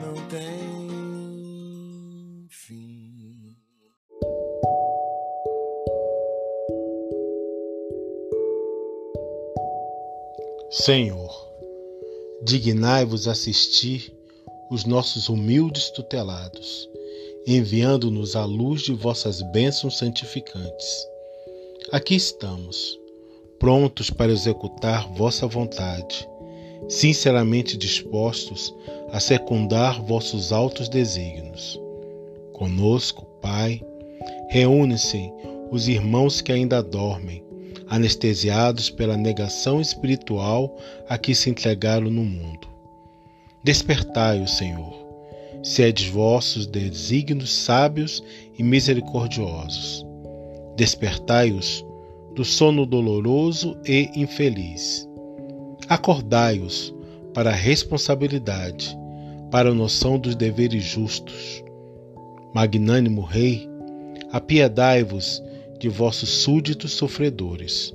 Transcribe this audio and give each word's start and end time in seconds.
não 0.00 0.14
tem 0.28 0.48
fim. 2.48 3.56
Senhor, 10.70 11.30
dignai-vos 12.44 13.28
assistir 13.28 14.16
os 14.70 14.84
nossos 14.84 15.28
humildes 15.28 15.90
tutelados, 15.90 16.88
enviando-nos 17.46 18.36
a 18.36 18.44
luz 18.44 18.82
de 18.82 18.94
vossas 18.94 19.42
bênçãos 19.52 19.98
santificantes. 19.98 21.06
Aqui 21.90 22.14
estamos, 22.14 22.98
prontos 23.58 24.08
para 24.10 24.32
executar 24.32 25.06
vossa 25.12 25.46
vontade 25.46 26.31
sinceramente 26.88 27.76
dispostos 27.76 28.74
a 29.12 29.20
secundar 29.20 30.00
vossos 30.02 30.52
altos 30.52 30.88
desígnios. 30.88 31.80
Conosco, 32.52 33.26
Pai, 33.40 33.82
reúnem-se 34.48 35.30
os 35.70 35.88
irmãos 35.88 36.40
que 36.40 36.52
ainda 36.52 36.82
dormem, 36.82 37.42
anestesiados 37.88 38.88
pela 38.88 39.16
negação 39.16 39.80
espiritual 39.80 40.76
a 41.08 41.18
que 41.18 41.34
se 41.34 41.50
entregaram 41.50 42.10
no 42.10 42.24
mundo. 42.24 42.68
Despertai-o, 43.62 44.48
Senhor, 44.48 44.94
sedes 45.62 46.08
vossos 46.08 46.66
desígnios 46.66 47.52
sábios 47.52 48.22
e 48.58 48.62
misericordiosos. 48.62 50.06
Despertai-os 50.76 51.84
do 52.34 52.44
sono 52.44 52.86
doloroso 52.86 53.76
e 53.86 54.10
infeliz 54.16 55.06
Acordai-os 55.88 56.94
para 57.34 57.50
a 57.50 57.54
responsabilidade, 57.54 58.96
para 59.50 59.70
a 59.70 59.74
noção 59.74 60.18
dos 60.18 60.34
deveres 60.34 60.82
justos. 60.84 61.62
Magnânimo 62.54 63.22
Rei, 63.22 63.68
apiedai-vos 64.30 65.42
de 65.78 65.88
vossos 65.88 66.28
súditos 66.28 66.92
sofredores. 66.92 67.94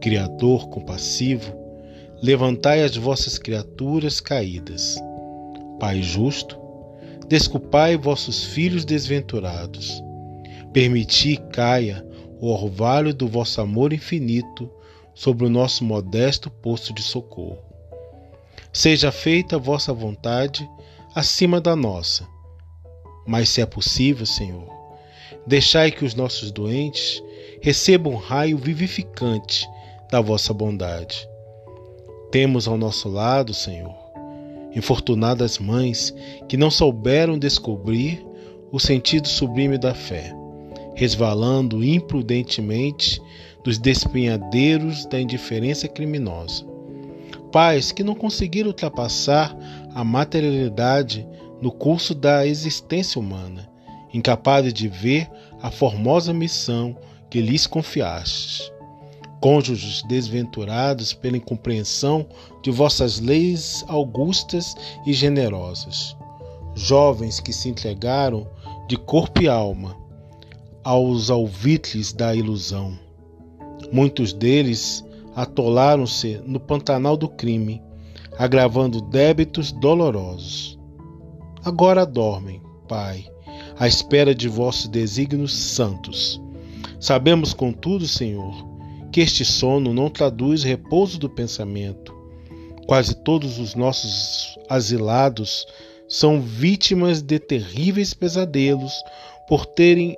Criador 0.00 0.68
compassivo, 0.68 1.52
levantai 2.22 2.82
as 2.82 2.96
vossas 2.96 3.38
criaturas 3.38 4.20
caídas. 4.20 4.96
Pai 5.78 6.02
justo, 6.02 6.58
desculpai 7.28 7.96
vossos 7.96 8.44
filhos 8.44 8.84
desventurados. 8.84 10.02
Permiti 10.72 11.36
caia 11.52 12.04
o 12.40 12.48
orvalho 12.48 13.12
do 13.12 13.28
vosso 13.28 13.60
amor 13.60 13.92
infinito 13.92 14.70
sobre 15.14 15.46
o 15.46 15.50
nosso 15.50 15.84
modesto 15.84 16.50
posto 16.50 16.92
de 16.92 17.02
socorro. 17.02 17.58
Seja 18.72 19.12
feita 19.12 19.56
a 19.56 19.58
vossa 19.58 19.92
vontade 19.92 20.68
acima 21.14 21.60
da 21.60 21.76
nossa. 21.76 22.26
Mas 23.26 23.48
se 23.50 23.60
é 23.60 23.66
possível, 23.66 24.26
Senhor, 24.26 24.66
deixai 25.46 25.90
que 25.90 26.04
os 26.04 26.14
nossos 26.14 26.50
doentes 26.50 27.22
recebam 27.60 28.14
um 28.14 28.16
raio 28.16 28.56
vivificante 28.56 29.68
da 30.10 30.20
vossa 30.20 30.52
bondade. 30.52 31.28
Temos 32.30 32.66
ao 32.66 32.76
nosso 32.76 33.08
lado, 33.08 33.52
Senhor, 33.52 33.94
infortunadas 34.74 35.58
mães 35.58 36.14
que 36.48 36.56
não 36.56 36.70
souberam 36.70 37.38
descobrir 37.38 38.26
o 38.72 38.80
sentido 38.80 39.28
sublime 39.28 39.76
da 39.76 39.94
fé, 39.94 40.34
resvalando 40.94 41.84
imprudentemente 41.84 43.20
dos 43.64 43.78
despenhadeiros 43.78 45.06
da 45.06 45.20
indiferença 45.20 45.86
criminosa. 45.86 46.64
Pais 47.50 47.92
que 47.92 48.02
não 48.02 48.14
conseguiram 48.14 48.68
ultrapassar 48.68 49.56
a 49.94 50.02
materialidade 50.02 51.26
no 51.60 51.70
curso 51.70 52.14
da 52.14 52.46
existência 52.46 53.20
humana, 53.20 53.70
incapazes 54.12 54.72
de 54.72 54.88
ver 54.88 55.30
a 55.60 55.70
formosa 55.70 56.32
missão 56.32 56.96
que 57.30 57.40
lhes 57.40 57.66
confiastes. 57.66 58.72
Cônjuges 59.40 60.02
desventurados 60.02 61.12
pela 61.12 61.36
incompreensão 61.36 62.26
de 62.62 62.70
vossas 62.70 63.20
leis 63.20 63.84
augustas 63.88 64.74
e 65.04 65.12
generosas. 65.12 66.16
Jovens 66.74 67.40
que 67.40 67.52
se 67.52 67.68
entregaram 67.68 68.46
de 68.88 68.96
corpo 68.96 69.42
e 69.42 69.48
alma 69.48 69.96
aos 70.84 71.30
alvitres 71.30 72.12
da 72.12 72.34
ilusão 72.34 73.01
Muitos 73.92 74.32
deles 74.32 75.04
atolaram-se 75.36 76.40
no 76.46 76.58
pantanal 76.58 77.14
do 77.14 77.28
crime, 77.28 77.82
agravando 78.38 79.02
débitos 79.02 79.70
dolorosos. 79.70 80.78
Agora 81.62 82.06
dormem, 82.06 82.62
Pai, 82.88 83.26
à 83.78 83.86
espera 83.86 84.34
de 84.34 84.48
vossos 84.48 84.88
desígnios 84.88 85.54
santos. 85.54 86.40
Sabemos, 86.98 87.52
contudo, 87.52 88.08
Senhor, 88.08 88.54
que 89.12 89.20
este 89.20 89.44
sono 89.44 89.92
não 89.92 90.08
traduz 90.08 90.62
repouso 90.62 91.18
do 91.18 91.28
pensamento. 91.28 92.14
Quase 92.86 93.14
todos 93.14 93.58
os 93.58 93.74
nossos 93.74 94.58
asilados 94.68 95.66
são 96.08 96.40
vítimas 96.40 97.20
de 97.20 97.38
terríveis 97.38 98.14
pesadelos 98.14 98.92
por 99.48 99.66
terem 99.66 100.16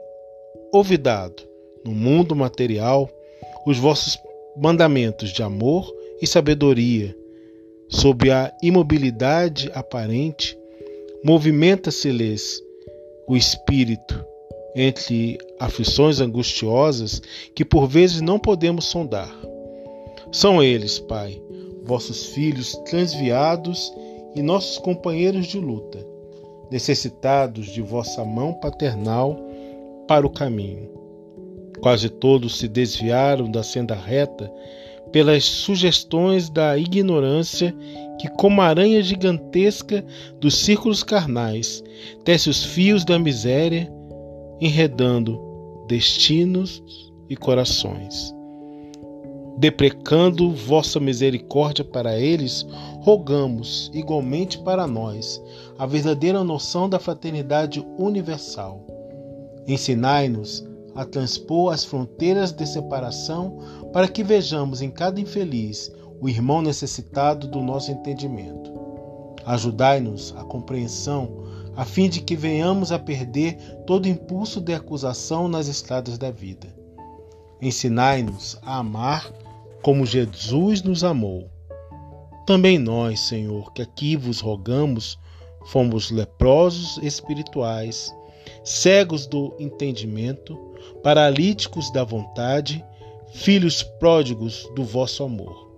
olvidado, 0.73 1.43
no 1.85 1.93
mundo 1.93 2.35
material, 2.35 3.11
os 3.67 3.79
vossos 3.79 4.19
mandamentos 4.57 5.31
de 5.31 5.43
amor 5.43 5.93
e 6.21 6.27
sabedoria. 6.27 7.17
Sob 7.89 8.31
a 8.31 8.53
imobilidade 8.63 9.71
aparente, 9.75 10.59
movimenta-se-lhes 11.25 12.63
o 13.27 13.37
espírito 13.37 14.25
entre 14.75 15.39
aflições 15.59 16.21
angustiosas 16.21 17.23
que 17.55 17.65
por 17.65 17.87
vezes 17.87 18.21
não 18.21 18.39
podemos 18.39 18.87
sondar. 18.87 19.33
São 20.33 20.63
eles, 20.63 20.99
Pai, 20.99 21.41
vossos 21.85 22.27
filhos 22.27 22.75
transviados 22.87 23.93
e 24.35 24.43
nossos 24.43 24.79
companheiros 24.79 25.47
de 25.47 25.59
luta, 25.59 26.05
necessitados 26.71 27.67
de 27.67 27.81
vossa 27.81 28.25
mão 28.25 28.53
paternal 28.55 29.39
para 30.09 30.27
o 30.27 30.31
caminho. 30.31 30.91
Quase 31.85 32.09
todos 32.09 32.57
se 32.57 32.67
desviaram 32.67 33.51
da 33.51 33.63
senda 33.63 33.95
reta 33.95 34.51
pelas 35.13 35.45
sugestões 35.45 36.49
da 36.49 36.79
ignorância 36.79 37.77
que, 38.19 38.27
como 38.27 38.63
aranha 38.63 39.03
gigantesca 39.03 40.03
dos 40.41 40.57
círculos 40.57 41.03
carnais, 41.03 41.85
tece 42.25 42.49
os 42.49 42.65
fios 42.65 43.05
da 43.05 43.19
miséria, 43.19 43.93
enredando 44.63 45.39
destinos 45.87 46.83
e 47.29 47.37
corações. 47.37 48.35
Deprecando 49.59 50.53
vossa 50.53 50.99
misericórdia 50.99 51.85
para 51.85 52.19
eles, 52.19 52.67
rogamos 53.03 53.91
igualmente 53.93 54.57
para 54.57 54.87
nós 54.87 55.39
a 55.79 55.85
verdadeira 55.85 56.43
noção 56.43 56.89
da 56.89 56.99
fraternidade 56.99 57.87
universal. 57.99 58.83
Ensinai-nos 59.69 60.65
a 60.95 61.05
transpor 61.05 61.73
as 61.73 61.85
fronteiras 61.85 62.53
de 62.53 62.67
separação 62.67 63.59
para 63.93 64.09
que 64.09 64.23
vejamos 64.23 64.81
em 64.81 64.91
cada 64.91 65.21
infeliz 65.21 65.93
o 66.21 66.29
irmão 66.29 66.63
necessitado 66.63 67.49
do 67.49 67.61
nosso 67.61 67.91
entendimento. 67.91 68.73
Ajudai-nos 69.45 70.35
a 70.37 70.45
compreensão, 70.45 71.45
a 71.77 71.85
fim 71.85 72.09
de 72.09 72.21
que 72.21 72.37
venhamos 72.37 72.93
a 72.93 72.99
perder 72.99 73.57
todo 73.87 74.09
impulso 74.09 74.61
de 74.61 74.73
acusação 74.73 75.49
nas 75.49 75.69
estradas 75.69 76.17
da 76.17 76.31
vida. 76.31 76.75
Ensinai-nos 77.61 78.59
a 78.63 78.79
amar 78.79 79.31
como 79.83 80.07
Jesus 80.07 80.83
nos 80.83 81.05
amou. 81.05 81.51
Também 82.47 82.79
nós, 82.79 83.21
Senhor, 83.21 83.73
que 83.73 83.83
aqui 83.83 84.17
vos 84.17 84.41
rogamos, 84.41 85.19
fomos 85.67 86.11
leprosos 86.11 86.99
espirituais, 87.03 88.15
cegos 88.65 89.27
do 89.27 89.55
entendimento, 89.59 90.59
paralíticos 91.03 91.93
da 91.93 92.03
vontade, 92.03 92.85
filhos 93.33 93.83
pródigos 93.83 94.69
do 94.75 94.83
vosso 94.83 95.23
amor. 95.23 95.71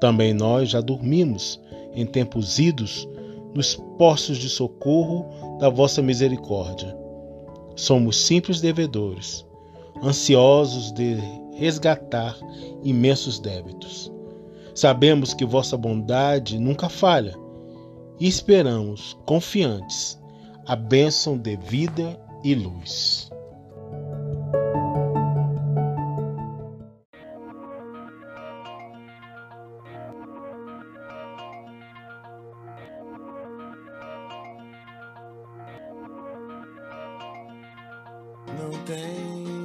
Também 0.00 0.34
nós 0.34 0.70
já 0.70 0.80
dormimos 0.80 1.60
em 1.94 2.04
tempos 2.04 2.58
idos 2.58 3.08
nos 3.54 3.76
postos 3.96 4.38
de 4.38 4.48
socorro 4.48 5.58
da 5.60 5.68
vossa 5.68 6.02
misericórdia. 6.02 6.96
Somos 7.76 8.16
simples 8.16 8.60
devedores, 8.60 9.46
ansiosos 10.02 10.90
de 10.92 11.16
resgatar 11.54 12.36
imensos 12.82 13.38
débitos. 13.38 14.10
Sabemos 14.74 15.34
que 15.34 15.44
vossa 15.44 15.76
bondade 15.76 16.58
nunca 16.58 16.88
falha 16.88 17.36
e 18.18 18.26
esperamos, 18.26 19.16
confiantes, 19.26 20.18
a 20.66 20.76
bênção 20.76 21.36
de 21.36 21.56
vida 21.56 22.18
e 22.44 22.54
luz. 22.54 23.30
Não 38.58 38.70
tem 38.84 39.61